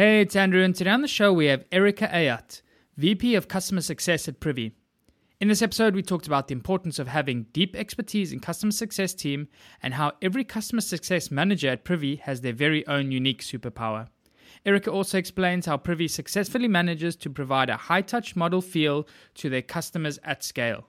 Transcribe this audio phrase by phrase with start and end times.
[0.00, 2.62] Hey, it's Andrew, and today on the show we have Erica Ayotte,
[2.96, 4.72] VP of Customer Success at Privy.
[5.42, 9.12] In this episode, we talked about the importance of having deep expertise in customer success
[9.12, 9.48] team
[9.82, 14.08] and how every customer success manager at Privy has their very own unique superpower.
[14.64, 19.50] Erica also explains how Privy successfully manages to provide a high touch model feel to
[19.50, 20.88] their customers at scale.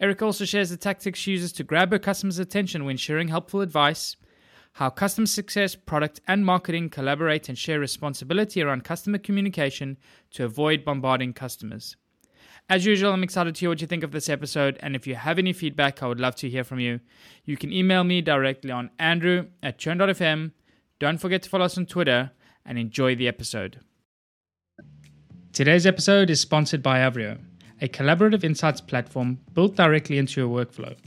[0.00, 3.62] Erica also shares the tactics she uses to grab her customers' attention when sharing helpful
[3.62, 4.16] advice
[4.74, 9.96] how customer success, product, and marketing collaborate and share responsibility around customer communication
[10.32, 11.96] to avoid bombarding customers.
[12.68, 15.14] As usual, I'm excited to hear what you think of this episode, and if you
[15.14, 16.98] have any feedback, I would love to hear from you.
[17.44, 20.50] You can email me directly on andrew at churn.fm.
[20.98, 22.32] Don't forget to follow us on Twitter,
[22.66, 23.78] and enjoy the episode.
[25.52, 27.38] Today's episode is sponsored by Avrio,
[27.80, 30.96] a collaborative insights platform built directly into your workflow–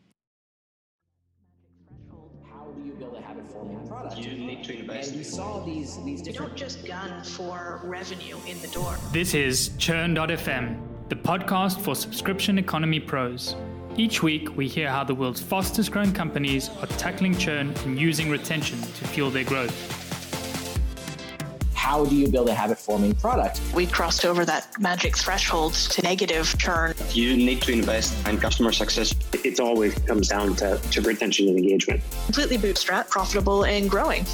[5.21, 6.25] These these different.
[6.25, 8.97] You don't just gun for revenue in the door.
[9.11, 13.55] This is Churn.fm, the podcast for subscription economy pros.
[13.97, 18.29] Each week, we hear how the world's fastest growing companies are tackling churn and using
[18.29, 19.75] retention to fuel their growth.
[21.73, 23.59] How do you build a habit forming product?
[23.75, 26.93] We crossed over that magic threshold to negative churn.
[27.09, 29.13] You need to invest in customer success.
[29.33, 32.01] It always comes down to, to retention and engagement.
[32.25, 34.25] Completely bootstrap, profitable, and growing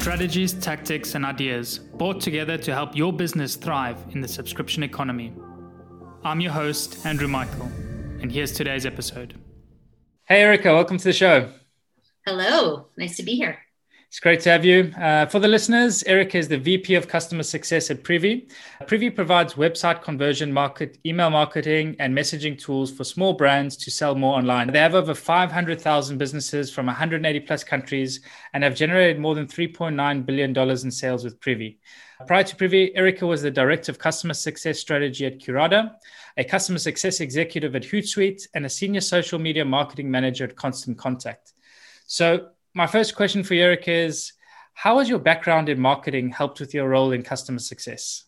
[0.00, 5.30] strategies, tactics, and ideas brought together to help your business thrive in the subscription economy.
[6.24, 7.70] I'm your host, Andrew Michael,
[8.22, 9.38] and here's today's episode.
[10.24, 11.52] Hey, Erica, welcome to the show.
[12.26, 13.58] Hello, nice to be here.
[14.10, 14.92] It's great to have you.
[14.98, 18.48] Uh, for the listeners, Erica is the VP of Customer Success at Privy.
[18.88, 24.16] Privy provides website conversion, market, email marketing, and messaging tools for small brands to sell
[24.16, 24.72] more online.
[24.72, 28.18] They have over 500,000 businesses from 180 plus countries
[28.52, 31.78] and have generated more than $3.9 billion in sales with Privy.
[32.26, 35.92] Prior to Privy, Erica was the Director of Customer Success Strategy at Curata,
[36.36, 40.98] a Customer Success Executive at Hootsuite, and a Senior Social Media Marketing Manager at Constant
[40.98, 41.52] Contact.
[42.08, 44.32] So my first question for Eric is
[44.74, 48.24] How has your background in marketing helped with your role in customer success?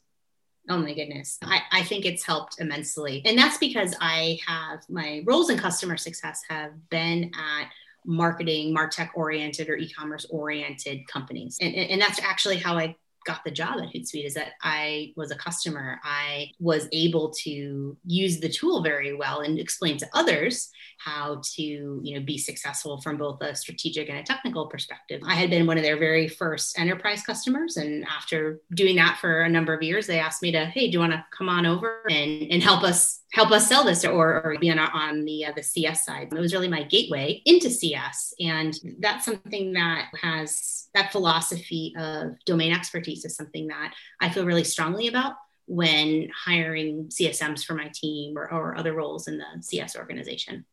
[0.68, 1.38] Oh my goodness.
[1.42, 3.22] I, I think it's helped immensely.
[3.24, 7.68] And that's because I have my roles in customer success have been at
[8.06, 11.58] marketing, martech oriented or e-commerce oriented companies.
[11.60, 15.30] And, and that's actually how I got the job at Hootsuite is that I was
[15.30, 16.00] a customer.
[16.04, 21.62] I was able to use the tool very well and explain to others how to,
[21.62, 25.20] you know, be successful from both a strategic and a technical perspective.
[25.26, 27.76] I had been one of their very first enterprise customers.
[27.76, 30.92] And after doing that for a number of years, they asked me to, hey, do
[30.92, 34.42] you want to come on over and, and help us help us sell this or,
[34.44, 36.28] or be on, on the uh, the CS side.
[36.32, 42.36] It was really my gateway into CS, and that's something that has that philosophy of
[42.44, 45.34] domain expertise is something that I feel really strongly about
[45.66, 50.66] when hiring CSMs for my team or, or other roles in the CS organization.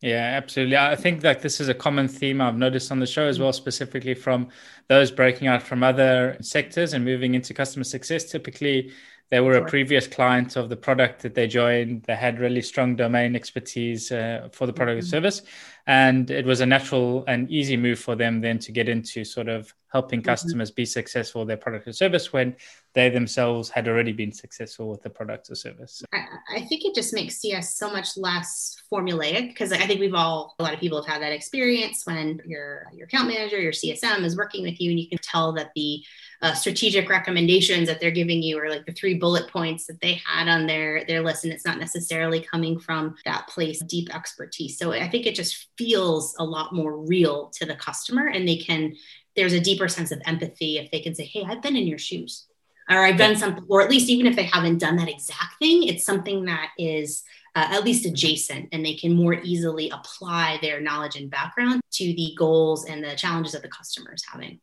[0.00, 0.78] Yeah, absolutely.
[0.78, 3.52] I think that this is a common theme I've noticed on the show as well,
[3.52, 4.48] specifically from
[4.88, 8.24] those breaking out from other sectors and moving into customer success.
[8.24, 8.92] Typically,
[9.30, 12.02] they were a previous client of the product that they joined.
[12.02, 15.06] They had really strong domain expertise uh, for the product mm-hmm.
[15.06, 15.42] or service.
[15.86, 19.48] And it was a natural and easy move for them then to get into sort
[19.48, 20.30] of helping mm-hmm.
[20.30, 22.56] customers be successful with their product or service when
[22.94, 26.02] they themselves had already been successful with the product or service.
[26.12, 26.24] I,
[26.56, 30.54] I think it just makes CS so much less formulaic because I think we've all
[30.58, 34.24] a lot of people have had that experience when your your account manager, your CSM
[34.24, 36.02] is working with you, and you can tell that the
[36.42, 40.20] uh, strategic recommendations that they're giving you are like the three bullet points that they
[40.24, 44.78] had on their their list, and it's not necessarily coming from that place deep expertise.
[44.78, 48.56] So I think it just feels a lot more real to the customer, and they
[48.56, 48.94] can
[49.40, 51.98] there's a deeper sense of empathy if they can say, "Hey, I've been in your
[51.98, 52.46] shoes."
[52.88, 55.84] Or I've done something, or at least even if they haven't done that exact thing,
[55.84, 57.22] it's something that is
[57.54, 62.04] uh, at least adjacent, and they can more easily apply their knowledge and background to
[62.04, 64.58] the goals and the challenges that the customer is having.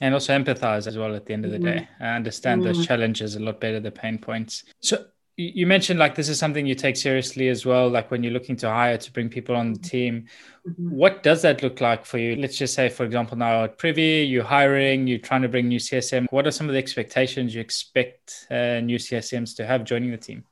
[0.00, 1.78] And also empathize as well at the end of the mm-hmm.
[1.78, 1.88] day.
[2.00, 2.72] I understand mm-hmm.
[2.72, 4.64] those challenges a lot better, the pain points.
[4.80, 5.06] So
[5.36, 8.56] you mentioned like this is something you take seriously as well, like when you're looking
[8.56, 9.88] to hire to bring people on the mm-hmm.
[9.88, 10.26] team.
[10.68, 10.90] Mm-hmm.
[10.90, 12.36] What does that look like for you?
[12.36, 15.80] Let's just say, for example, now at Privy, you're hiring, you're trying to bring new
[15.80, 16.26] CSM.
[16.30, 20.18] What are some of the expectations you expect uh, new CSMs to have joining the
[20.18, 20.44] team?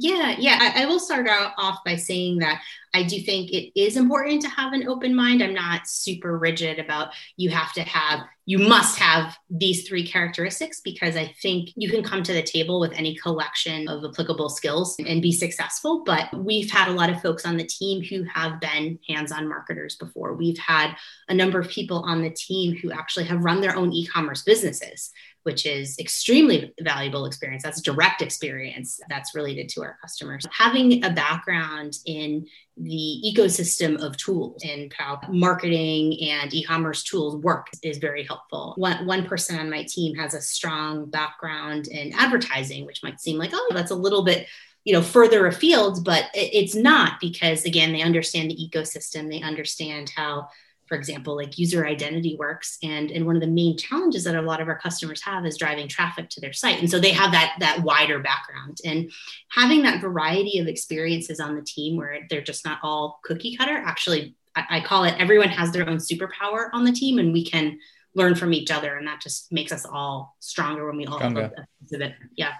[0.00, 0.58] Yeah, yeah.
[0.60, 2.62] I, I, will start out off by saying that
[2.94, 5.42] I do think it is important to have an open mind.
[5.42, 10.80] I'm not super rigid about you have to have, you must have these three characteristics
[10.80, 14.94] because I think you can come to the table with any collection of applicable skills
[15.04, 16.04] and be successful.
[16.06, 19.48] But we've had a lot of folks on the team who have been hands on
[19.48, 20.34] marketers before.
[20.34, 20.94] We've had
[21.28, 24.42] a number of people on the team who actually have run their own e commerce
[24.44, 25.10] businesses
[25.48, 27.62] which is extremely valuable experience.
[27.62, 30.44] That's direct experience that's related to our customers.
[30.50, 32.46] Having a background in
[32.76, 38.74] the ecosystem of tools and how marketing and e-commerce tools work is very helpful.
[38.76, 43.38] One, one person on my team has a strong background in advertising, which might seem
[43.38, 44.46] like, oh, that's a little bit
[44.84, 50.10] you know further afield but it's not because again they understand the ecosystem they understand
[50.16, 50.48] how
[50.88, 52.78] for example, like user identity works.
[52.82, 55.58] And, and one of the main challenges that a lot of our customers have is
[55.58, 56.80] driving traffic to their site.
[56.80, 59.10] And so they have that, that wider background and
[59.50, 63.76] having that variety of experiences on the team where they're just not all cookie cutter.
[63.76, 67.44] Actually, I, I call it everyone has their own superpower on the team and we
[67.44, 67.78] can
[68.14, 68.96] learn from each other.
[68.96, 71.42] And that just makes us all stronger when we all stronger.
[71.42, 72.14] have a piece of it.
[72.34, 72.52] Yeah.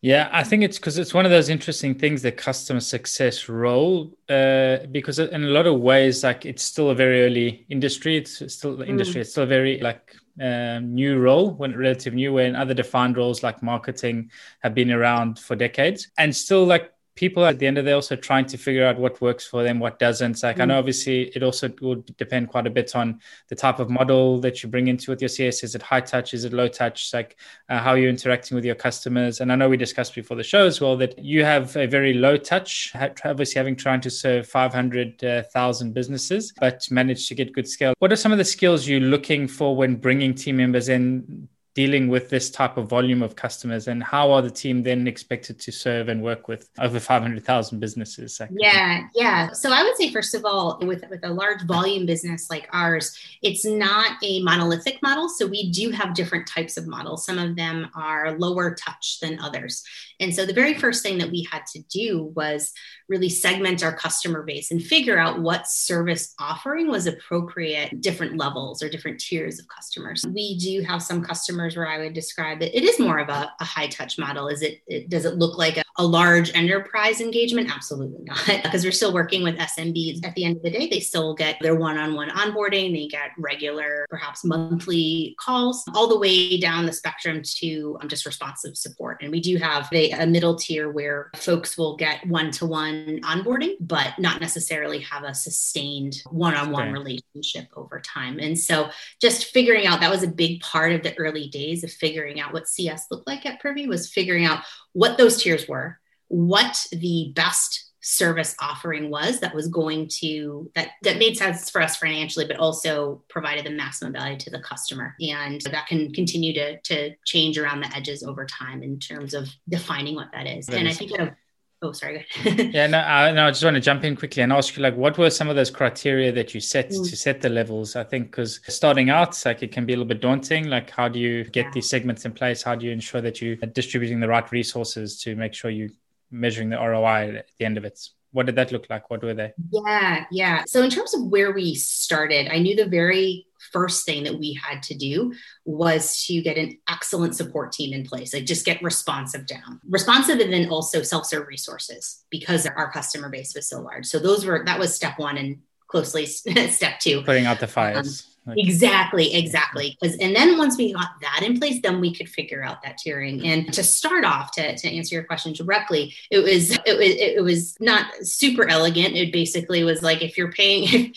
[0.00, 4.16] Yeah, I think it's because it's one of those interesting things, the customer success role,
[4.28, 8.16] uh, because in a lot of ways, like it's still a very early industry.
[8.16, 9.18] It's still the industry.
[9.18, 9.20] Mm.
[9.22, 13.42] It's still a very like um, new role, when relative new, when other defined roles
[13.42, 14.30] like marketing
[14.60, 17.94] have been around for decades, and still like people at the end of the day
[17.94, 20.40] also trying to figure out what works for them, what doesn't.
[20.40, 20.62] Like mm.
[20.62, 24.38] I know obviously it also will depend quite a bit on the type of model
[24.42, 25.64] that you bring into with your CS.
[25.64, 26.32] Is it high touch?
[26.32, 27.12] Is it low touch?
[27.12, 27.36] Like
[27.68, 29.40] uh, how you're interacting with your customers.
[29.40, 32.14] And I know we discussed before the show as well that you have a very
[32.14, 32.92] low touch,
[33.24, 37.94] obviously having trying to serve 500,000 uh, businesses, but managed to get good scale.
[37.98, 42.08] What are some of the skills you're looking for when bringing team members in dealing
[42.08, 45.70] with this type of volume of customers and how are the team then expected to
[45.70, 48.40] serve and work with over 500,000 businesses?
[48.50, 49.52] Yeah, yeah.
[49.52, 53.16] So I would say first of all with with a large volume business like ours,
[53.42, 57.24] it's not a monolithic model, so we do have different types of models.
[57.24, 59.84] Some of them are lower touch than others.
[60.18, 62.72] And so the very first thing that we had to do was
[63.08, 68.82] really segment our customer base and figure out what service offering was appropriate different levels
[68.82, 70.26] or different tiers of customers.
[70.28, 72.74] We do have some customers where I would describe it.
[72.74, 74.48] It is more of a, a high touch model.
[74.48, 77.74] Is it, it, does it look like a, a large enterprise engagement?
[77.74, 80.24] Absolutely not, because we're still working with SMBs.
[80.24, 82.92] At the end of the day, they still get their one-on-one onboarding.
[82.92, 88.26] They get regular, perhaps monthly calls, all the way down the spectrum to um, just
[88.26, 89.18] responsive support.
[89.22, 94.18] And we do have a, a middle tier where folks will get one-to-one onboarding, but
[94.18, 98.38] not necessarily have a sustained one on one relationship over time.
[98.38, 98.90] And so
[99.20, 102.52] just figuring out that was a big part of the early days of figuring out
[102.52, 107.32] what CS looked like at Privy was figuring out what those tiers were, what the
[107.34, 112.46] best service offering was that was going to that that made sense for us financially
[112.46, 117.12] but also provided the maximum value to the customer and that can continue to to
[117.26, 120.88] change around the edges over time in terms of defining what that is that and
[120.88, 120.94] is.
[120.94, 121.36] i think at a
[121.82, 124.76] oh sorry yeah no I, no I just want to jump in quickly and ask
[124.76, 127.08] you like what were some of those criteria that you set mm.
[127.08, 127.96] to set the levels?
[127.96, 131.08] I think because starting out like it can be a little bit daunting like how
[131.08, 131.70] do you get yeah.
[131.74, 132.62] these segments in place?
[132.62, 135.90] How do you ensure that you are distributing the right resources to make sure you're
[136.30, 137.98] measuring the roi at the end of it?
[138.32, 139.08] What did that look like?
[139.10, 139.52] What were they?
[139.70, 140.64] Yeah yeah.
[140.66, 144.58] So in terms of where we started i knew the very first thing that we
[144.62, 145.32] had to do
[145.64, 149.80] was to get an excellent support team in place like just get responsive down.
[149.88, 154.06] Responsive and then also self-serve resources because our customer base was so large.
[154.06, 156.26] So those were that was step one and closely
[156.70, 157.22] step two.
[157.22, 158.26] Putting out the fires.
[158.46, 159.96] Um, exactly exactly.
[160.00, 162.98] Because and then once we got that in place then we could figure out that
[163.04, 163.46] tiering.
[163.46, 167.42] And to start off to, to answer your question directly it was it was it
[167.44, 169.16] was not super elegant.
[169.16, 171.16] It basically was like if you're paying if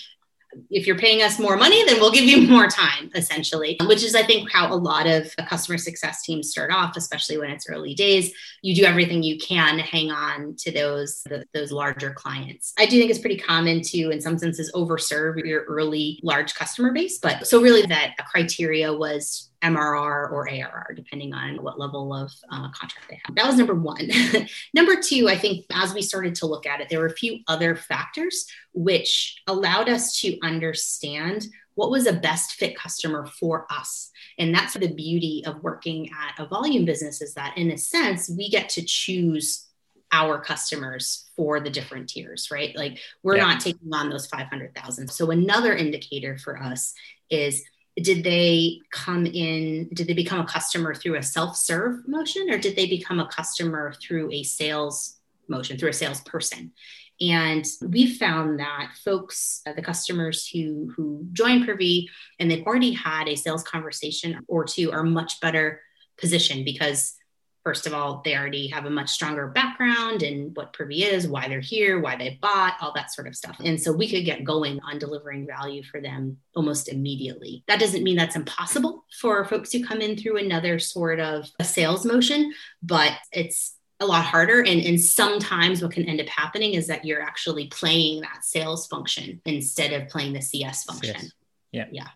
[0.87, 4.23] you're paying us more money, then we'll give you more time, essentially, which is, I
[4.23, 8.33] think, how a lot of customer success teams start off, especially when it's early days.
[8.61, 12.73] You do everything you can to hang on to those the, those larger clients.
[12.77, 16.91] I do think it's pretty common to, in some senses, overserve your early large customer
[16.91, 17.19] base.
[17.19, 22.69] But so really, that criteria was MRR or ARR, depending on what level of uh,
[22.71, 23.35] contract they have.
[23.35, 24.09] That was number one.
[24.73, 27.39] number two, I think as we started to look at it, there were a few
[27.47, 34.11] other factors which allowed us to understand what was a best fit customer for us.
[34.37, 38.29] And that's the beauty of working at a volume business is that, in a sense,
[38.29, 39.67] we get to choose
[40.11, 42.75] our customers for the different tiers, right?
[42.75, 43.45] Like we're yeah.
[43.45, 45.07] not taking on those 500,000.
[45.07, 46.93] So another indicator for us
[47.29, 47.63] is
[47.97, 52.75] did they come in did they become a customer through a self-serve motion or did
[52.75, 55.21] they become a customer through a sales
[55.51, 56.71] motion through a salesperson.
[57.19, 62.93] And we've found that folks, uh, the customers who who join Privy and they've already
[62.93, 65.81] had a sales conversation or two are much better
[66.17, 67.15] positioned because
[67.63, 71.47] first of all, they already have a much stronger background in what Privy is, why
[71.47, 73.57] they're here, why they bought, all that sort of stuff.
[73.63, 77.63] And so we could get going on delivering value for them almost immediately.
[77.67, 81.63] That doesn't mean that's impossible for folks who come in through another sort of a
[81.63, 84.61] sales motion, but it's a lot harder.
[84.61, 88.87] And, and sometimes what can end up happening is that you're actually playing that sales
[88.87, 91.15] function instead of playing the CS function.
[91.15, 91.31] Yes.
[91.71, 91.85] Yeah.
[91.91, 92.07] Yeah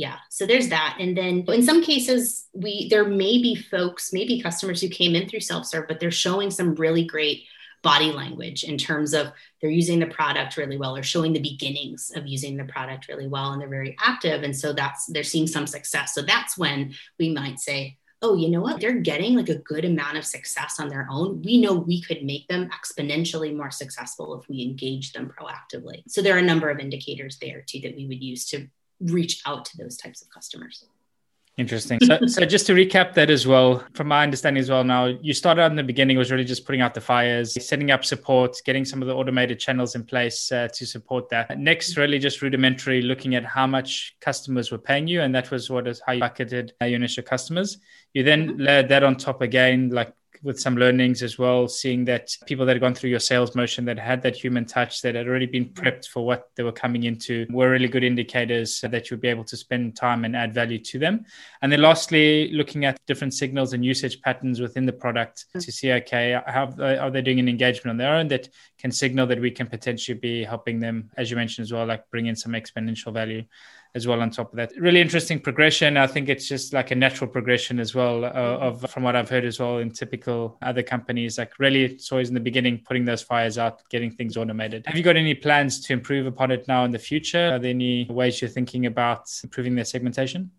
[0.00, 4.40] yeah so there's that and then in some cases we there may be folks maybe
[4.40, 7.44] customers who came in through self-serve but they're showing some really great
[7.82, 12.12] body language in terms of they're using the product really well or showing the beginnings
[12.14, 15.46] of using the product really well and they're very active and so that's they're seeing
[15.46, 16.14] some success.
[16.14, 18.80] So that's when we might say oh you know what?
[18.82, 21.40] They're getting like a good amount of success on their own.
[21.40, 26.02] We know we could make them exponentially more successful if we engage them proactively.
[26.06, 28.68] So there are a number of indicators there too that we would use to
[29.00, 30.84] reach out to those types of customers.
[31.56, 31.98] Interesting.
[32.02, 35.34] So, so just to recap that as well, from my understanding as well, now you
[35.34, 38.56] started out in the beginning was really just putting out the fires, setting up support,
[38.64, 41.58] getting some of the automated channels in place uh, to support that.
[41.58, 45.68] Next, really just rudimentary, looking at how much customers were paying you, and that was
[45.68, 47.78] what is how you bucketed your initial customers.
[48.14, 52.30] You then layered that on top again, like with some learnings as well, seeing that
[52.46, 55.28] people that had gone through your sales motion that had that human touch, that had
[55.28, 55.86] already been mm-hmm.
[55.86, 59.44] prepped for what they were coming into, were really good indicators that you'd be able
[59.44, 61.24] to spend time and add value to them.
[61.62, 65.60] And then lastly, looking at different signals and usage patterns within the product mm-hmm.
[65.60, 69.26] to see, okay, how are they doing an engagement on their own that can signal
[69.26, 72.36] that we can potentially be helping them, as you mentioned as well, like bring in
[72.36, 73.44] some exponential value
[73.94, 74.72] as well on top of that.
[74.78, 75.96] Really interesting progression.
[75.96, 79.28] I think it's just like a natural progression as well uh, of from what I've
[79.28, 81.38] heard as well in typical other companies.
[81.38, 84.86] Like really, it's always in the beginning putting those fires out, getting things automated.
[84.86, 87.50] Have you got any plans to improve upon it now in the future?
[87.52, 90.50] Are there any ways you're thinking about improving their segmentation?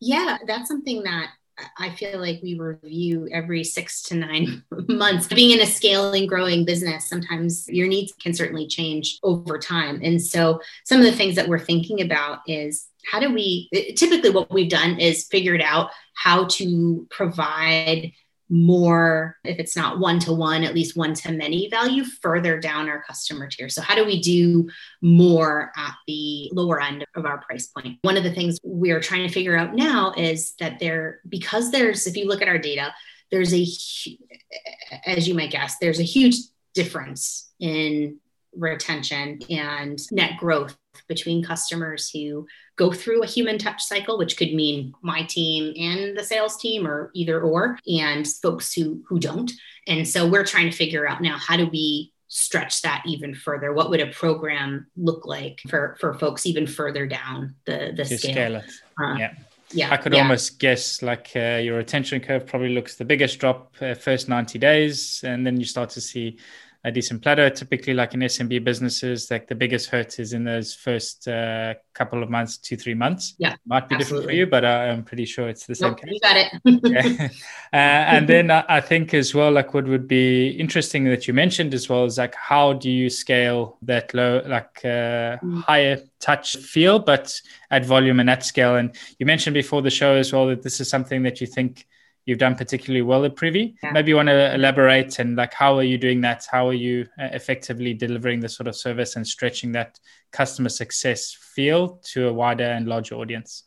[0.00, 1.30] Yeah, that's something that
[1.78, 5.28] I feel like we review every six to nine months.
[5.28, 10.00] Being in a scaling, growing business, sometimes your needs can certainly change over time.
[10.02, 14.30] And so, some of the things that we're thinking about is how do we typically
[14.30, 18.12] what we've done is figured out how to provide
[18.52, 22.86] more, if it's not one to one, at least one to many value further down
[22.86, 23.70] our customer tier.
[23.70, 24.68] So, how do we do
[25.00, 27.98] more at the lower end of our price point?
[28.02, 32.06] One of the things we're trying to figure out now is that there, because there's,
[32.06, 32.92] if you look at our data,
[33.30, 33.66] there's a,
[35.06, 36.36] as you might guess, there's a huge
[36.74, 38.18] difference in
[38.54, 40.76] retention and net growth
[41.08, 46.16] between customers who go through a human touch cycle which could mean my team and
[46.16, 49.50] the sales team or either or and folks who who don't.
[49.86, 53.72] And so we're trying to figure out now how do we stretch that even further?
[53.72, 58.18] What would a program look like for for folks even further down the the scale,
[58.18, 58.62] scale.
[59.00, 59.34] Uh, yeah.
[59.70, 60.22] yeah, I could yeah.
[60.22, 64.58] almost guess like uh, your retention curve probably looks the biggest drop uh, first 90
[64.58, 66.38] days, and then you start to see
[66.84, 67.48] a decent plateau.
[67.48, 72.22] Typically, like in SMB businesses, like the biggest hurt is in those first uh, couple
[72.22, 73.34] of months, two three months.
[73.38, 74.04] Yeah, might be absolutely.
[74.04, 75.90] different for you, but uh, I'm pretty sure it's the same.
[75.90, 76.10] Nope, case.
[76.12, 76.52] You got it.
[77.20, 77.28] yeah.
[77.72, 77.76] uh,
[78.16, 81.88] and then I think as well, like what would be interesting that you mentioned as
[81.88, 85.62] well is like how do you scale that low, like uh, mm.
[85.62, 88.76] higher touch feel, but at volume and at scale.
[88.76, 91.86] And you mentioned before the show as well that this is something that you think
[92.24, 93.74] you've done particularly well at Privy.
[93.82, 93.92] Yeah.
[93.92, 96.46] Maybe you want to elaborate and like how are you doing that?
[96.50, 99.98] How are you uh, effectively delivering this sort of service and stretching that
[100.30, 103.64] customer success feel to a wider and larger audience?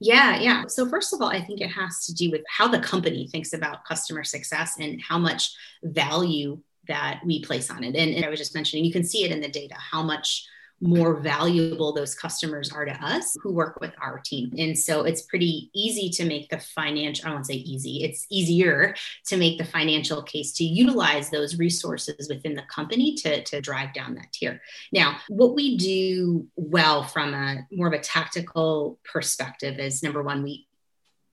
[0.00, 0.64] Yeah, yeah.
[0.66, 3.52] So, first of all, I think it has to do with how the company thinks
[3.52, 7.94] about customer success and how much value that we place on it.
[7.94, 10.46] And, and I was just mentioning, you can see it in the data, how much
[10.80, 14.52] more valuable those customers are to us who work with our team.
[14.56, 18.94] And so it's pretty easy to make the financial, I won't say easy, it's easier
[19.26, 23.92] to make the financial case to utilize those resources within the company to, to drive
[23.92, 24.62] down that tier.
[24.90, 30.42] Now, what we do well from a more of a tactical perspective is number one,
[30.42, 30.66] we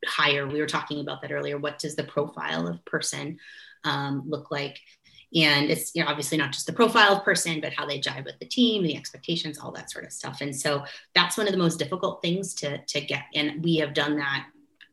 [0.06, 1.58] hire, we were talking about that earlier.
[1.58, 3.38] What does the profile of person
[3.84, 4.80] um, look like?
[5.36, 8.26] And it's you know obviously not just the profile of person but how they jive
[8.26, 10.42] with the team the expectations all that sort of stuff.
[10.42, 13.24] And so that's one of the most difficult things to to get.
[13.36, 14.48] And we have done that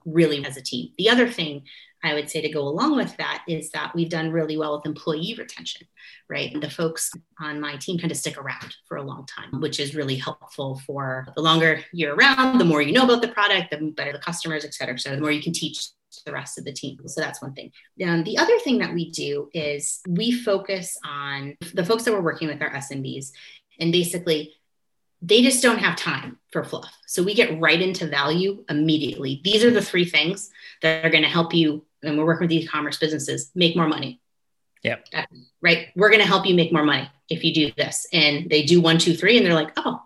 [0.04, 0.90] really as a team.
[0.98, 1.62] The other thing
[2.02, 4.84] I would say to go along with that is that we've done really well with
[4.84, 5.86] employee retention,
[6.28, 6.54] right?
[6.60, 7.10] The folks
[7.40, 10.82] on my team tend to stick around for a long time, which is really helpful
[10.86, 14.18] for the longer you're around, the more you know about the product, the better the
[14.18, 15.86] customers, et cetera, et cetera, the more you can teach
[16.24, 16.98] the rest of the team.
[17.06, 17.72] So that's one thing.
[18.06, 22.20] Um, the other thing that we do is we focus on the folks that we're
[22.20, 23.32] working with, our SMBs,
[23.78, 24.54] and basically
[25.22, 26.94] they just don't have time for fluff.
[27.06, 29.40] So we get right into value immediately.
[29.42, 30.50] These are the three things
[30.82, 31.86] that are going to help you.
[32.02, 34.20] And we're working with e-commerce businesses make more money.
[34.82, 35.06] Yep.
[35.62, 35.88] Right.
[35.96, 38.06] We're going to help you make more money if you do this.
[38.12, 40.02] And they do one, two, three, and they're like, oh,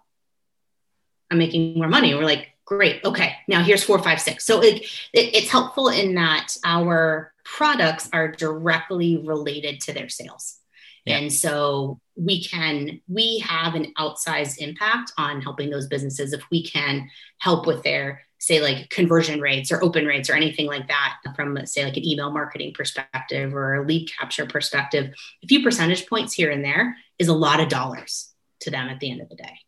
[1.33, 2.13] I'm making more money.
[2.13, 3.03] And we're like, great.
[3.03, 3.35] Okay.
[3.49, 4.45] Now here's four, five, six.
[4.45, 4.83] So it,
[5.15, 10.59] it, it's helpful in that our products are directly related to their sales.
[11.07, 11.17] Yeah.
[11.17, 16.63] And so we can, we have an outsized impact on helping those businesses if we
[16.63, 17.09] can
[17.39, 21.65] help with their, say, like conversion rates or open rates or anything like that from,
[21.65, 25.15] say, like an email marketing perspective or a lead capture perspective.
[25.43, 29.01] A few percentage points here and there is a lot of dollars to them at
[29.01, 29.59] the end of the day.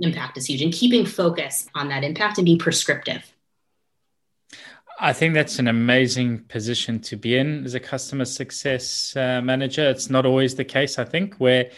[0.00, 3.34] Impact is huge and keeping focus on that impact and being prescriptive
[5.00, 9.88] I think that's an amazing position to be in as a customer success uh, manager.
[9.88, 11.70] It's not always the case, I think, where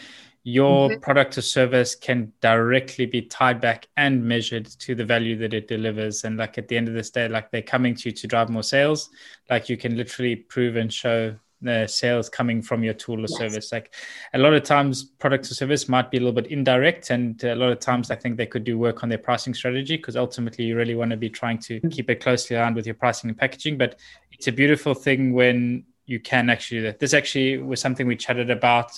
[0.43, 0.99] your mm-hmm.
[1.01, 5.67] product or service can directly be tied back and measured to the value that it
[5.67, 6.23] delivers.
[6.23, 8.49] And like at the end of this day, like they're coming to you to drive
[8.49, 9.09] more sales,
[9.49, 13.37] like you can literally prove and show the sales coming from your tool or yes.
[13.37, 13.71] service.
[13.71, 13.93] Like
[14.33, 17.55] a lot of times, product or service might be a little bit indirect, and a
[17.55, 20.65] lot of times, I think they could do work on their pricing strategy because ultimately,
[20.65, 21.89] you really want to be trying to mm-hmm.
[21.89, 23.77] keep it closely aligned with your pricing and packaging.
[23.77, 23.99] But
[24.31, 26.99] it's a beautiful thing when you can actually do that.
[26.99, 28.91] This actually was something we chatted about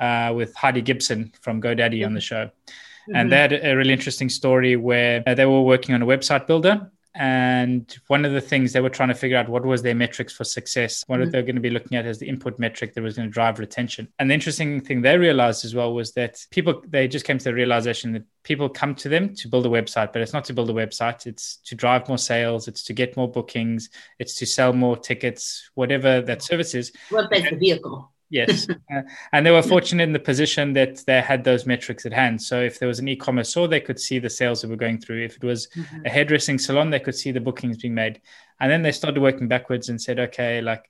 [0.00, 2.06] uh, with Heidi Gibson from GoDaddy mm-hmm.
[2.06, 2.46] on the show.
[2.46, 3.16] Mm-hmm.
[3.16, 6.46] And they had a really interesting story where uh, they were working on a website
[6.46, 9.94] builder and one of the things they were trying to figure out what was their
[9.94, 11.02] metrics for success?
[11.06, 11.30] What mm-hmm.
[11.30, 13.32] they were going to be looking at as the input metric that was going to
[13.32, 14.08] drive retention?
[14.18, 17.44] And the interesting thing they realized as well was that people they just came to
[17.44, 20.52] the realization that people come to them to build a website but it's not to
[20.52, 21.26] build a website.
[21.26, 22.68] It's to drive more sales.
[22.68, 23.88] It's to get more bookings.
[24.18, 26.92] It's to sell more tickets whatever that service is.
[27.10, 28.66] Website's the vehicle yes.
[28.88, 29.02] Uh,
[29.32, 32.40] and they were fortunate in the position that they had those metrics at hand.
[32.40, 35.00] So if there was an e-commerce store they could see the sales that were going
[35.00, 35.24] through.
[35.24, 36.06] If it was mm-hmm.
[36.06, 38.20] a hairdressing salon they could see the bookings being made.
[38.60, 40.88] And then they started working backwards and said okay like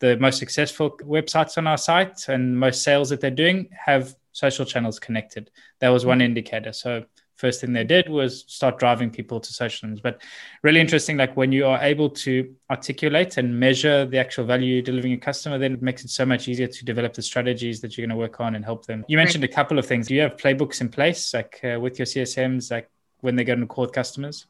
[0.00, 4.64] the most successful websites on our site and most sales that they're doing have social
[4.64, 5.50] channels connected.
[5.80, 6.72] That was one indicator.
[6.72, 7.04] So
[7.38, 10.00] first thing they did was start driving people to social ones.
[10.00, 10.20] But
[10.62, 14.82] really interesting, like when you are able to articulate and measure the actual value you're
[14.82, 17.96] delivering a customer, then it makes it so much easier to develop the strategies that
[17.96, 19.04] you're going to work on and help them.
[19.08, 20.08] You mentioned a couple of things.
[20.08, 23.52] Do you have playbooks in place, like uh, with your CSMs, like when they go
[23.52, 24.46] and call with customers?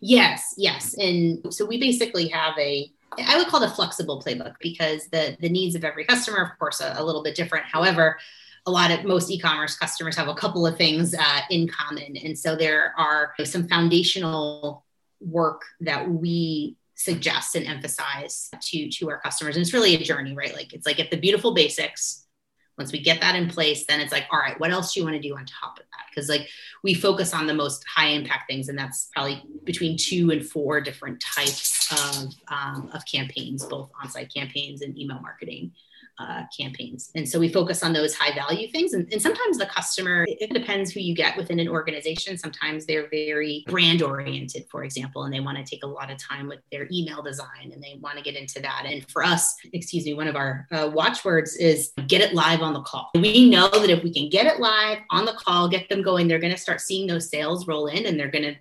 [0.00, 0.94] Yes, yes.
[0.94, 5.36] And so we basically have a I would call it a flexible playbook because the
[5.40, 7.66] the needs of every customer, of course, are a little bit different.
[7.66, 8.18] However,
[8.66, 12.16] a lot of most e-commerce customers have a couple of things uh, in common.
[12.16, 14.84] And so there are some foundational
[15.20, 19.56] work that we suggest and emphasize to to our customers.
[19.56, 20.54] And it's really a journey right?
[20.54, 22.22] Like it's like at the beautiful basics.
[22.76, 25.06] Once we get that in place then it's like all right what else do you
[25.06, 26.06] want to do on top of that?
[26.10, 26.48] Because like
[26.82, 30.80] we focus on the most high impact things and that's probably between two and four
[30.80, 35.72] different types of um, of campaigns both on-site campaigns and email marketing
[36.18, 37.10] uh, campaigns.
[37.14, 38.92] And so we focus on those high value things.
[38.92, 42.36] And, and, sometimes the customer, it depends who you get within an organization.
[42.36, 46.18] Sometimes they're very brand oriented, for example, and they want to take a lot of
[46.18, 48.84] time with their email design and they want to get into that.
[48.86, 52.74] And for us, excuse me, one of our uh, watchwords is get it live on
[52.74, 53.10] the call.
[53.14, 56.28] We know that if we can get it live on the call, get them going,
[56.28, 58.56] they're going to start seeing those sales roll in and they're going to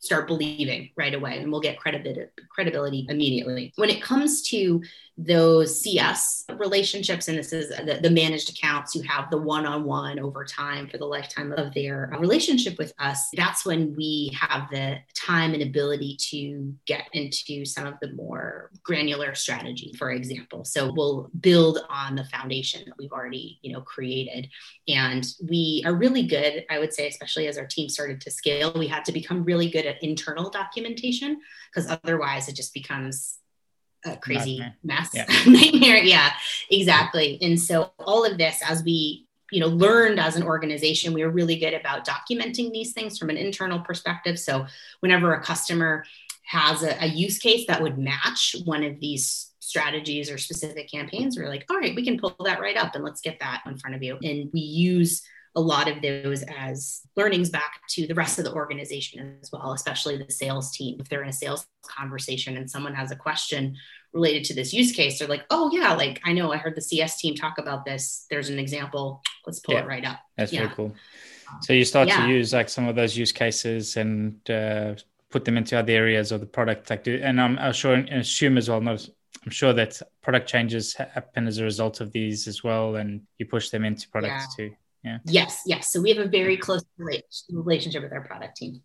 [0.00, 4.80] start believing right away and we'll get credibility credibility immediately when it comes to
[5.18, 9.84] those CS relationships, and this is the, the, managed accounts who have the one on
[9.84, 14.30] one over time for the lifetime of their uh, relationship with us, that's when we
[14.40, 20.12] have the time and ability to get into some of the more granular strategy, for
[20.12, 20.64] example.
[20.64, 24.48] So we'll build on the foundation that we've already, you know, created.
[24.86, 28.72] And we are really good, I would say, especially as our team started to scale,
[28.76, 31.40] we had to become really good at internal documentation
[31.74, 33.38] because otherwise it just becomes
[34.04, 34.76] a crazy nightmare.
[34.84, 35.10] mess.
[35.12, 35.26] Yeah.
[35.46, 36.02] nightmare.
[36.02, 36.32] Yeah
[36.70, 37.38] exactly.
[37.42, 41.30] And so all of this as we you know learned as an organization we were
[41.30, 44.38] really good about documenting these things from an internal perspective.
[44.38, 44.66] So
[45.00, 46.04] whenever a customer
[46.44, 51.36] has a, a use case that would match one of these strategies or specific campaigns
[51.36, 53.76] we're like all right we can pull that right up and let's get that in
[53.76, 54.16] front of you.
[54.22, 55.22] And we use
[55.58, 59.72] a lot of those as learnings back to the rest of the organization as well,
[59.72, 60.98] especially the sales team.
[61.00, 63.76] If they're in a sales conversation and someone has a question
[64.12, 66.80] related to this use case, they're like, oh, yeah, like I know I heard the
[66.80, 68.26] CS team talk about this.
[68.30, 69.20] There's an example.
[69.46, 70.20] Let's pull yeah, it right up.
[70.36, 70.60] That's yeah.
[70.60, 70.94] very cool.
[71.62, 72.24] So you start yeah.
[72.24, 74.94] to use like some of those use cases and uh,
[75.30, 78.56] put them into other areas of the product like and i'm, I'm sure and assume
[78.56, 79.06] as well not
[79.44, 83.46] i'm sure that product changes happen as a result of these as well and you
[83.46, 84.68] push them into products yeah.
[84.68, 84.74] too
[85.08, 86.84] yeah yes yes so we have a very close
[87.50, 88.80] relationship with our product team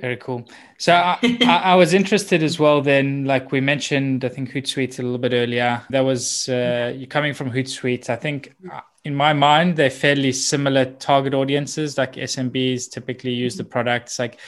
[0.00, 0.48] very cool.
[0.78, 2.82] So I, I, was interested as well.
[2.82, 5.82] Then, like we mentioned, I think Hootsuite a little bit earlier.
[5.90, 8.10] That was uh, you're coming from Hootsuite.
[8.10, 11.96] I think uh, in my mind they're fairly similar target audiences.
[11.96, 14.18] Like SMBs typically use the products.
[14.18, 14.40] Like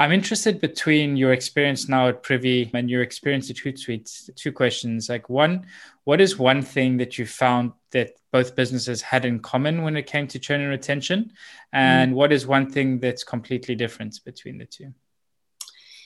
[0.00, 4.32] I'm interested between your experience now at Privy and your experience at Hootsuite.
[4.36, 5.08] Two questions.
[5.08, 5.66] Like one,
[6.04, 10.06] what is one thing that you found that both businesses had in common when it
[10.06, 11.32] came to churn and retention?
[11.72, 12.14] And mm.
[12.14, 14.94] what is one thing that's completely different between the two?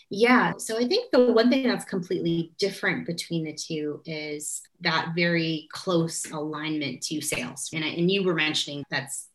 [0.08, 0.54] Yeah.
[0.56, 5.68] So I think the one thing that's completely different between the two is that very
[5.70, 7.70] close alignment to sales.
[7.74, 9.28] And, I, and you were mentioning that's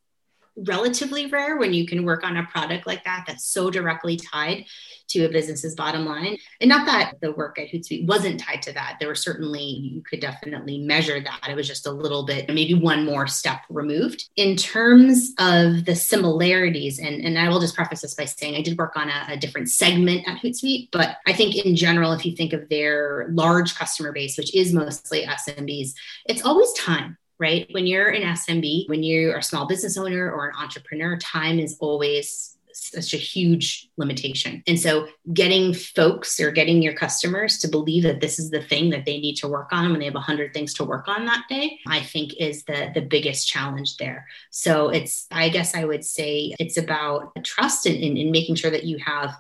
[0.65, 4.65] relatively rare when you can work on a product like that that's so directly tied
[5.10, 6.38] to a business's bottom line.
[6.60, 8.98] And not that the work at Hootsuite wasn't tied to that.
[9.00, 11.48] There were certainly, you could definitely measure that.
[11.48, 14.28] It was just a little bit, maybe one more step removed.
[14.36, 18.62] In terms of the similarities, and, and I will just preface this by saying I
[18.62, 22.26] did work on a, a different segment at Hootsuite, but I think in general, if
[22.26, 25.93] you think of their large customer base, which is mostly SMBs,
[26.26, 27.67] it's always time right?
[27.71, 31.78] When you're an SMB, when you're a small business owner or an entrepreneur, time is
[31.80, 34.63] always such a huge limitation.
[34.67, 38.91] And so getting folks or getting your customers to believe that this is the thing
[38.91, 41.45] that they need to work on when they have 100 things to work on that
[41.50, 44.28] day, I think is the the biggest challenge there.
[44.52, 48.56] So it's I guess I would say it's about trust and in, in, in making
[48.56, 49.36] sure that you have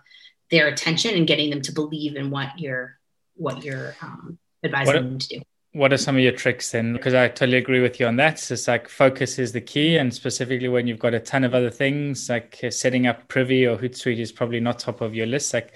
[0.49, 2.97] their attention and getting them to believe in what you're
[3.35, 5.41] what you're um, advising what, them to do
[5.77, 6.93] what are some of your tricks then?
[6.93, 8.51] Because I totally agree with you on that.
[8.51, 11.69] It's like focus is the key, and specifically when you've got a ton of other
[11.69, 15.53] things, like uh, setting up Privy or Hootsuite is probably not top of your list.
[15.53, 15.73] Like,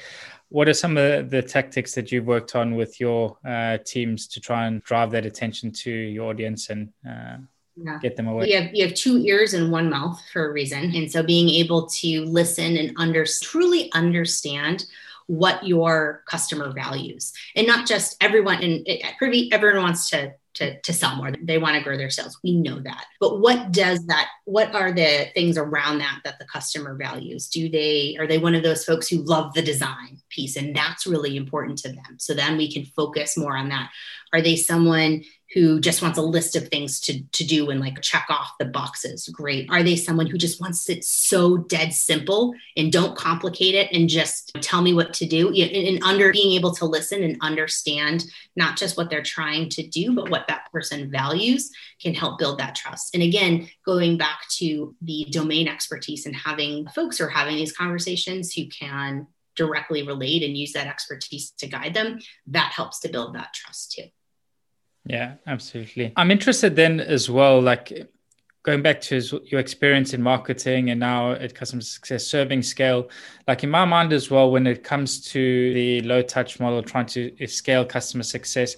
[0.49, 4.41] what are some of the tactics that you've worked on with your uh, teams to
[4.41, 7.37] try and drive that attention to your audience and uh,
[7.77, 7.99] yeah.
[8.01, 8.49] get them away?
[8.49, 11.47] You have, you have two ears and one mouth for a reason, and so being
[11.49, 14.85] able to listen and under truly understand
[15.31, 17.31] what your customer values.
[17.55, 18.85] And not just everyone and
[19.17, 21.31] privy everyone wants to to, to sell more.
[21.41, 22.37] They want to grow their sales.
[22.43, 23.05] We know that.
[23.21, 27.47] But what does that what are the things around that that the customer values?
[27.47, 31.07] Do they are they one of those folks who love the design piece and that's
[31.07, 32.17] really important to them?
[32.17, 33.89] So then we can focus more on that.
[34.33, 38.01] Are they someone who just wants a list of things to, to do and like
[38.01, 39.27] check off the boxes.
[39.29, 39.69] Great.
[39.69, 44.07] Are they someone who just wants it so dead simple and don't complicate it and
[44.07, 45.53] just tell me what to do?
[45.53, 50.15] And under being able to listen and understand not just what they're trying to do,
[50.15, 51.69] but what that person values
[52.01, 53.13] can help build that trust.
[53.13, 57.75] And again, going back to the domain expertise and having folks who are having these
[57.75, 63.09] conversations who can directly relate and use that expertise to guide them, that helps to
[63.09, 64.03] build that trust too.
[65.05, 66.13] Yeah, absolutely.
[66.15, 67.91] I'm interested then as well, like
[68.63, 73.09] going back to your experience in marketing and now at customer success serving scale
[73.47, 77.07] like in my mind as well when it comes to the low touch model trying
[77.07, 78.75] to scale customer success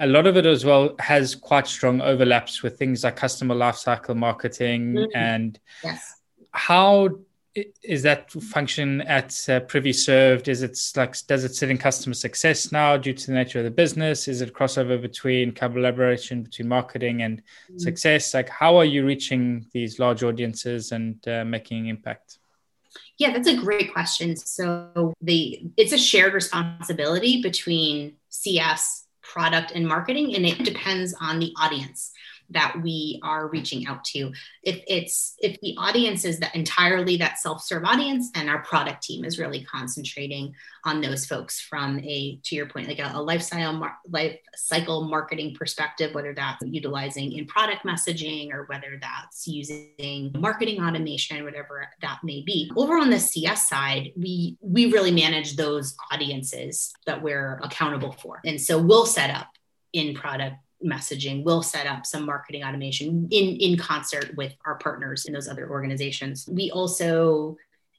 [0.00, 4.14] a lot of it as well has quite strong overlaps with things like customer lifecycle
[4.14, 5.16] marketing mm-hmm.
[5.16, 6.20] and yes.
[6.50, 7.08] how
[7.54, 10.48] is that function at uh, Privy served?
[10.48, 13.64] Is it like does it sit in customer success now due to the nature of
[13.64, 14.26] the business?
[14.26, 17.78] Is it crossover between collaboration between marketing and mm-hmm.
[17.78, 18.32] success?
[18.32, 22.38] Like how are you reaching these large audiences and uh, making impact?
[23.18, 24.34] Yeah, that's a great question.
[24.36, 31.38] So the it's a shared responsibility between CS, product, and marketing, and it depends on
[31.38, 32.12] the audience
[32.52, 34.32] that we are reaching out to.
[34.62, 39.24] If it's if the audience is that entirely that self-serve audience and our product team
[39.24, 43.72] is really concentrating on those folks from a to your point like a, a lifestyle
[43.72, 50.32] mar- life cycle marketing perspective whether that's utilizing in product messaging or whether that's using
[50.36, 55.56] marketing automation whatever that may be over on the cs side we we really manage
[55.56, 59.48] those audiences that we're accountable for and so we'll set up
[59.92, 61.44] in product messaging.
[61.44, 65.68] We'll set up some marketing automation in in concert with our partners in those other
[65.68, 66.48] organizations.
[66.50, 67.56] We also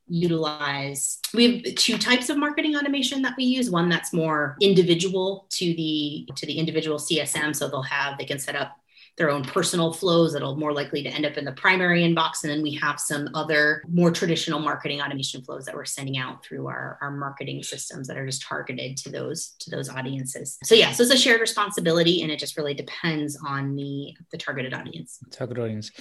[0.08, 3.70] utilize we have two types of marketing automation that we use.
[3.70, 8.40] One that's more individual to the to the individual csm so they'll have they can
[8.40, 8.78] set up
[9.16, 12.44] their own personal flows that'll more likely to end up in the primary inbox.
[12.44, 16.44] And then we have some other more traditional marketing automation flows that we're sending out
[16.44, 20.58] through our, our marketing systems that are just targeted to those to those audiences.
[20.64, 24.38] So yeah, so it's a shared responsibility and it just really depends on the the
[24.38, 25.20] targeted audience.
[25.30, 25.92] Target audience.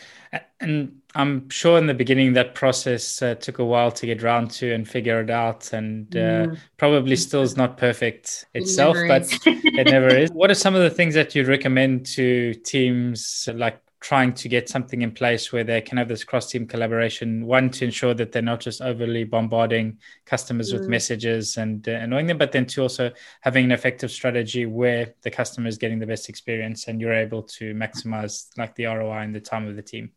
[0.61, 4.51] And I'm sure in the beginning that process uh, took a while to get around
[4.53, 6.59] to and figure it out, and uh, mm.
[6.79, 10.31] probably still is not perfect itself, it but it never is.
[10.31, 13.02] What are some of the things that you'd recommend to teams
[13.55, 17.47] like trying to get something in place where they can have this cross team collaboration?
[17.47, 20.79] One, to ensure that they're not just overly bombarding customers mm.
[20.79, 25.15] with messages and uh, annoying them, but then to also having an effective strategy where
[25.23, 29.23] the customer is getting the best experience and you're able to maximize like the ROI
[29.23, 30.11] and the time of the team.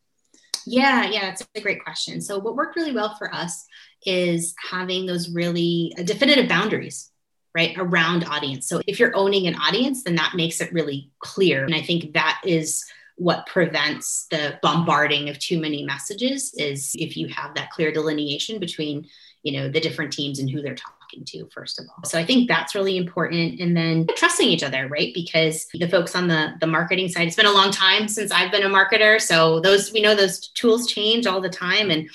[0.65, 2.21] Yeah, yeah, that's a great question.
[2.21, 3.65] So, what worked really well for us
[4.05, 7.11] is having those really uh, definitive boundaries,
[7.55, 8.67] right, around audience.
[8.67, 11.63] So, if you're owning an audience, then that makes it really clear.
[11.63, 12.85] And I think that is
[13.17, 18.59] what prevents the bombarding of too many messages is if you have that clear delineation
[18.59, 19.07] between
[19.43, 22.03] you know the different teams and who they're talking to first of all.
[22.03, 23.61] So i think that's really important.
[23.61, 25.13] And then trusting each other right?
[25.13, 28.51] Because the folks on the the marketing side it's been a long time since i've
[28.51, 29.21] been a marketer.
[29.21, 31.89] So those we know those tools change all the time.
[31.91, 32.09] And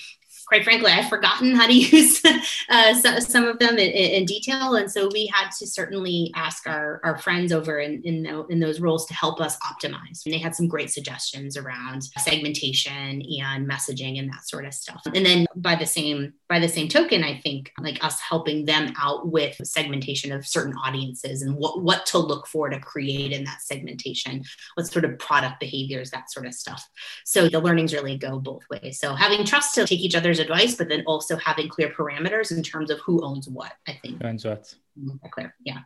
[0.51, 2.21] quite frankly, I've forgotten how to use
[2.69, 4.75] uh, so, some of them in, in, detail.
[4.75, 8.59] And so we had to certainly ask our, our friends over in, in, the, in,
[8.59, 10.25] those roles to help us optimize.
[10.25, 15.03] And they had some great suggestions around segmentation and messaging and that sort of stuff.
[15.15, 18.93] And then by the same by the same token, I think like us helping them
[19.01, 23.45] out with segmentation of certain audiences and what, what to look for to create in
[23.45, 24.43] that segmentation,
[24.75, 26.87] what sort of product behaviors, that sort of stuff.
[27.25, 28.99] So the learnings really go both ways.
[28.99, 32.65] So having trust to take each other's advice, but then also having clear parameters in
[32.65, 34.21] terms of who owns what, I think.
[34.21, 34.75] Who owns what?
[34.99, 35.29] Mm-hmm.
[35.31, 35.55] Clear.
[35.65, 35.79] Yeah.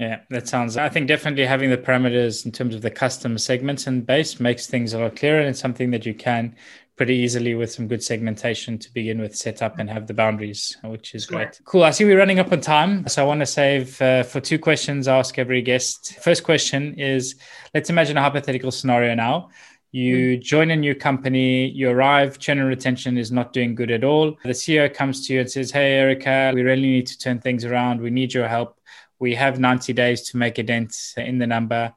[0.00, 0.78] Yeah, that sounds.
[0.78, 4.66] I think definitely having the parameters in terms of the custom segments and base makes
[4.66, 6.56] things a lot clearer, and it's something that you can
[7.00, 10.76] pretty easily with some good segmentation to begin with set up and have the boundaries
[10.84, 13.46] which is great cool i see we're running up on time so i want to
[13.46, 17.36] save uh, for two questions I ask every guest first question is
[17.72, 19.48] let's imagine a hypothetical scenario now
[19.92, 20.42] you mm.
[20.42, 24.36] join a new company, you arrive, churn and retention is not doing good at all.
[24.44, 27.64] The CEO comes to you and says, Hey, Erica, we really need to turn things
[27.64, 28.00] around.
[28.00, 28.78] We need your help.
[29.18, 31.92] We have 90 days to make a dent in the number.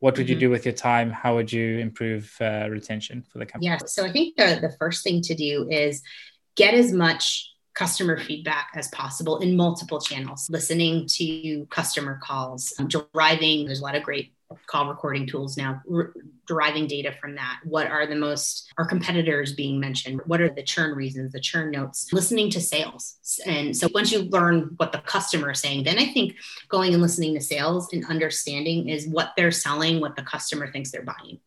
[0.00, 0.34] What would mm-hmm.
[0.34, 1.10] you do with your time?
[1.10, 3.66] How would you improve uh, retention for the company?
[3.66, 6.02] Yeah, so I think the, the first thing to do is
[6.56, 12.72] get as much customer feedback as possible in multiple channels, listening to customer calls,
[13.12, 13.66] driving.
[13.66, 14.32] There's a lot of great
[14.66, 16.12] call recording tools now, r-
[16.46, 17.60] deriving data from that.
[17.64, 20.20] What are the most, our competitors being mentioned?
[20.24, 22.12] What are the churn reasons, the churn notes?
[22.12, 23.16] Listening to sales.
[23.44, 26.36] And so once you learn what the customer is saying, then I think
[26.68, 30.90] going and listening to sales and understanding is what they're selling, what the customer thinks
[30.90, 31.40] they're buying.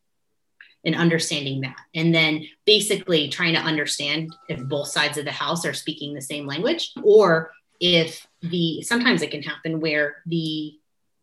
[0.84, 1.76] And understanding that.
[1.94, 6.20] And then basically trying to understand if both sides of the house are speaking the
[6.20, 10.74] same language or if the sometimes it can happen where the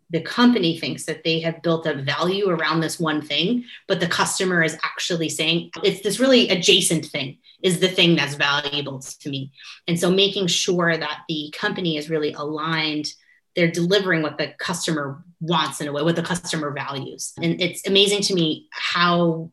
[0.10, 4.08] the company thinks that they have built a value around this one thing, but the
[4.08, 9.30] customer is actually saying it's this really adjacent thing is the thing that's valuable to
[9.30, 9.52] me.
[9.88, 13.14] And so making sure that the company is really aligned,
[13.56, 17.34] they're delivering what the customer wants in a way, what the customer values.
[17.38, 19.52] And it's amazing to me how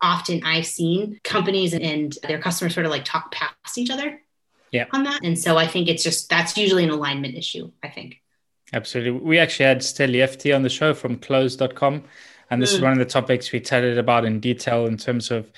[0.00, 4.20] often I've seen companies and their customers sort of like talk past each other
[4.70, 4.86] yeah.
[4.92, 5.20] on that.
[5.22, 8.19] And so I think it's just that's usually an alignment issue, I think.
[8.72, 9.12] Absolutely.
[9.12, 12.04] We actually had Steli Efti on the show from close.com.
[12.50, 12.76] And this mm.
[12.76, 15.50] is one of the topics we chatted about in detail in terms of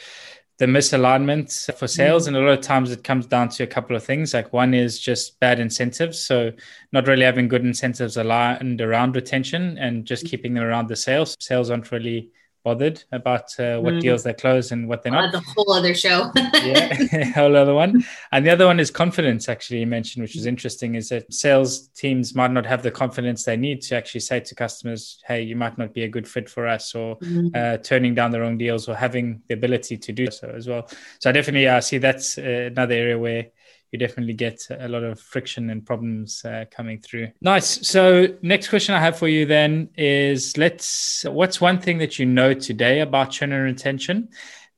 [0.58, 2.24] the misalignment for sales.
[2.24, 2.28] Mm.
[2.28, 4.34] And a lot of times it comes down to a couple of things.
[4.34, 6.20] Like one is just bad incentives.
[6.20, 6.52] So
[6.92, 11.36] not really having good incentives aligned around retention and just keeping them around the sales.
[11.40, 12.30] Sales aren't really
[12.64, 14.00] bothered about uh, what mm.
[14.00, 15.32] deals they close and what they're not.
[15.32, 16.30] the whole other show.
[16.36, 18.04] yeah, whole other one.
[18.30, 21.88] And the other one is confidence, actually, you mentioned, which is interesting, is that sales
[21.88, 25.56] teams might not have the confidence they need to actually say to customers, hey, you
[25.56, 27.54] might not be a good fit for us, or mm.
[27.56, 30.88] uh, turning down the wrong deals, or having the ability to do so as well.
[31.18, 33.46] So I definitely uh, see that's uh, another area where
[33.92, 37.28] you definitely get a lot of friction and problems uh, coming through.
[37.42, 37.86] Nice.
[37.86, 42.24] So next question I have for you then is let's what's one thing that you
[42.24, 44.30] know today about churn and retention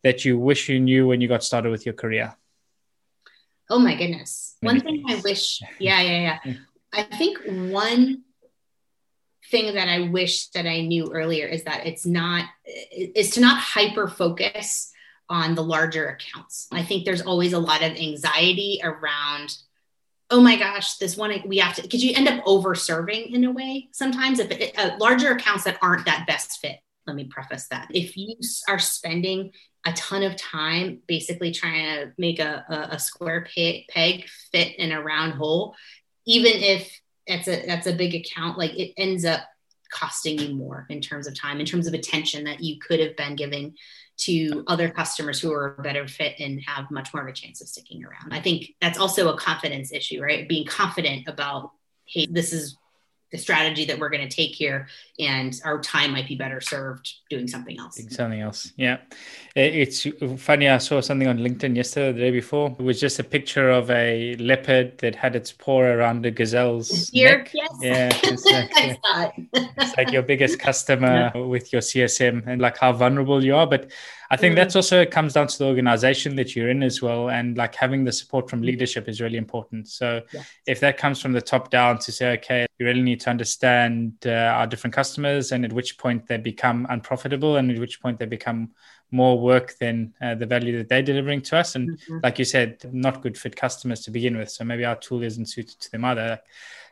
[0.02, 2.36] that you wish you knew when you got started with your career?
[3.70, 4.56] Oh my goodness.
[4.60, 5.04] One thing.
[5.08, 6.54] I wish, yeah, yeah, yeah.
[6.92, 7.38] I think
[7.72, 8.24] one
[9.48, 13.60] thing that I wish that I knew earlier is that it's not is to not
[13.60, 14.90] hyper focus
[15.28, 16.68] on the larger accounts.
[16.72, 19.56] I think there's always a lot of anxiety around,
[20.30, 23.44] oh my gosh, this one we have to, because you end up over serving in
[23.44, 26.78] a way sometimes if it, uh, larger accounts that aren't that best fit.
[27.06, 27.88] Let me preface that.
[27.90, 28.34] If you
[28.68, 29.52] are spending
[29.86, 34.92] a ton of time basically trying to make a, a, a square peg, fit in
[34.92, 35.74] a round hole,
[36.26, 39.40] even if that's a that's a big account, like it ends up
[39.92, 43.16] costing you more in terms of time, in terms of attention that you could have
[43.16, 43.74] been giving
[44.16, 47.60] to other customers who are a better fit and have much more of a chance
[47.60, 48.32] of sticking around.
[48.32, 50.48] I think that's also a confidence issue, right?
[50.48, 51.70] Being confident about,
[52.06, 52.76] hey, this is
[53.34, 54.86] the strategy that we're going to take here
[55.18, 58.98] and our time might be better served doing something else doing something else yeah
[59.56, 60.06] it's
[60.38, 63.70] funny i saw something on linkedin yesterday the day before it was just a picture
[63.70, 67.50] of a leopard that had its paw around a gazelle's Here, neck.
[67.52, 67.70] yes.
[67.82, 69.34] yeah it's like,
[69.78, 71.36] it's like your biggest customer yeah.
[71.36, 73.90] with your csm and like how vulnerable you are but
[74.34, 74.56] I think mm.
[74.56, 77.30] that's also comes down to the organization that you're in as well.
[77.30, 79.86] And like having the support from leadership is really important.
[79.86, 80.44] So yes.
[80.66, 84.14] if that comes from the top down to say, okay, you really need to understand
[84.26, 88.18] uh, our different customers and at which point they become unprofitable and at which point
[88.18, 88.72] they become
[89.14, 91.76] more work than uh, the value that they're delivering to us.
[91.76, 92.18] And mm-hmm.
[92.22, 94.50] like you said, not good fit customers to begin with.
[94.50, 96.40] So maybe our tool isn't suited to them either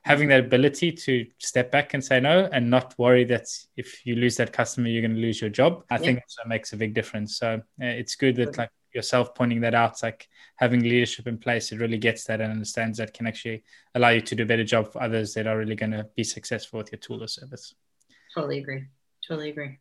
[0.04, 4.16] having that ability to step back and say no and not worry that if you
[4.16, 6.00] lose that customer you're going to lose your job i yeah.
[6.00, 9.74] think also makes a big difference so uh, it's good that like yourself pointing that
[9.74, 13.62] out like having leadership in place it really gets that and understands that can actually
[13.94, 16.24] allow you to do a better job for others that are really going to be
[16.24, 17.74] successful with your tool or service
[18.35, 18.85] totally agree
[19.26, 19.78] totally agree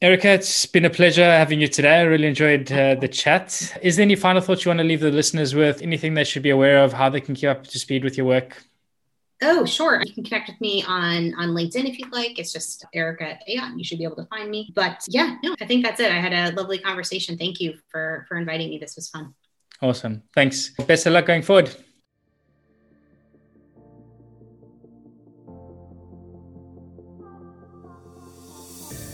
[0.00, 2.00] Erica, it's been a pleasure having you today.
[2.00, 3.78] I really enjoyed uh, the chat.
[3.80, 5.80] Is there any final thoughts you want to leave the listeners with?
[5.80, 8.26] Anything they should be aware of, how they can keep up to speed with your
[8.26, 8.62] work?
[9.42, 10.02] Oh, sure.
[10.04, 12.38] You can connect with me on on LinkedIn if you'd like.
[12.38, 13.76] It's just Erica Ayotte.
[13.76, 14.72] You should be able to find me.
[14.74, 16.12] But yeah, no, I think that's it.
[16.12, 17.36] I had a lovely conversation.
[17.36, 18.78] Thank you for for inviting me.
[18.78, 19.34] This was fun.
[19.80, 20.22] Awesome.
[20.34, 20.70] Thanks.
[20.86, 21.74] Best of luck going forward.